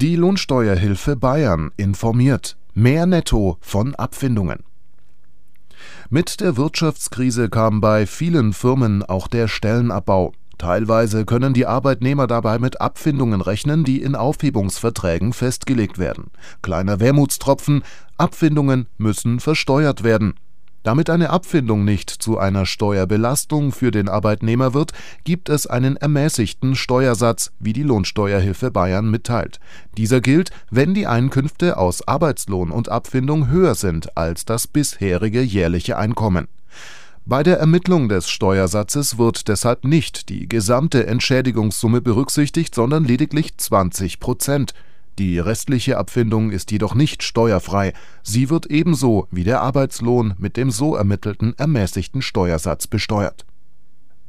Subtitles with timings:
[0.00, 2.56] Die Lohnsteuerhilfe Bayern informiert.
[2.72, 4.60] Mehr Netto von Abfindungen.
[6.08, 10.34] Mit der Wirtschaftskrise kam bei vielen Firmen auch der Stellenabbau.
[10.56, 16.30] Teilweise können die Arbeitnehmer dabei mit Abfindungen rechnen, die in Aufhebungsverträgen festgelegt werden.
[16.62, 17.82] Kleiner Wermutstropfen,
[18.18, 20.34] Abfindungen müssen versteuert werden.
[20.88, 24.92] Damit eine Abfindung nicht zu einer Steuerbelastung für den Arbeitnehmer wird,
[25.22, 29.60] gibt es einen ermäßigten Steuersatz, wie die Lohnsteuerhilfe Bayern mitteilt.
[29.98, 35.98] Dieser gilt, wenn die Einkünfte aus Arbeitslohn und Abfindung höher sind als das bisherige jährliche
[35.98, 36.48] Einkommen.
[37.26, 44.20] Bei der Ermittlung des Steuersatzes wird deshalb nicht die gesamte Entschädigungssumme berücksichtigt, sondern lediglich 20
[44.20, 44.72] Prozent.
[45.18, 47.92] Die restliche Abfindung ist jedoch nicht steuerfrei.
[48.22, 53.44] Sie wird ebenso wie der Arbeitslohn mit dem so ermittelten ermäßigten Steuersatz besteuert.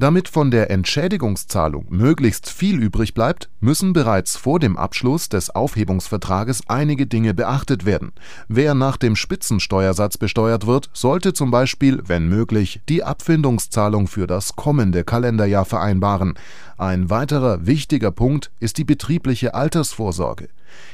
[0.00, 6.62] Damit von der Entschädigungszahlung möglichst viel übrig bleibt, müssen bereits vor dem Abschluss des Aufhebungsvertrages
[6.68, 8.12] einige Dinge beachtet werden.
[8.46, 14.54] Wer nach dem Spitzensteuersatz besteuert wird, sollte zum Beispiel, wenn möglich, die Abfindungszahlung für das
[14.54, 16.34] kommende Kalenderjahr vereinbaren.
[16.76, 20.48] Ein weiterer wichtiger Punkt ist die betriebliche Altersvorsorge.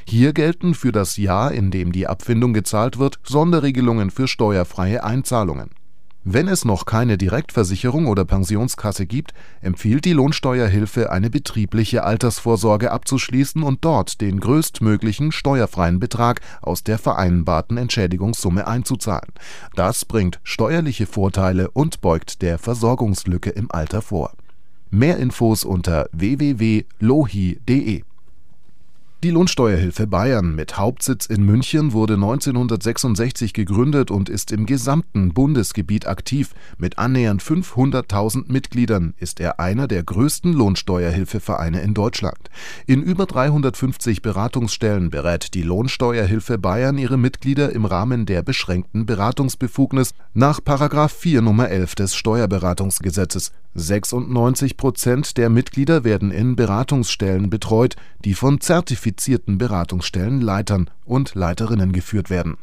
[0.07, 5.69] Hier gelten für das Jahr, in dem die Abfindung gezahlt wird, Sonderregelungen für steuerfreie Einzahlungen.
[6.27, 13.61] Wenn es noch keine Direktversicherung oder Pensionskasse gibt, empfiehlt die Lohnsteuerhilfe, eine betriebliche Altersvorsorge abzuschließen
[13.61, 19.33] und dort den größtmöglichen steuerfreien Betrag aus der vereinbarten Entschädigungssumme einzuzahlen.
[19.75, 24.33] Das bringt steuerliche Vorteile und beugt der Versorgungslücke im Alter vor.
[24.89, 28.03] Mehr Infos unter www.lohi.de
[29.23, 36.05] die Lohnsteuerhilfe Bayern mit Hauptsitz in München wurde 1966 gegründet und ist im gesamten Bundesgebiet
[36.05, 36.53] aktiv.
[36.77, 42.51] Mit annähernd 500.000 Mitgliedern ist er einer der größten Lohnsteuerhilfevereine in Deutschland.
[42.85, 50.11] In über 350 Beratungsstellen berät die Lohnsteuerhilfe Bayern ihre Mitglieder im Rahmen der beschränkten Beratungsbefugnis
[50.33, 53.53] nach 4 Nummer 11 des Steuerberatungsgesetzes.
[53.77, 59.04] 96 Prozent der Mitglieder werden in Beratungsstellen betreut, die von zertifizierten
[59.57, 62.57] Beratungsstellen Leitern und Leiterinnen geführt werden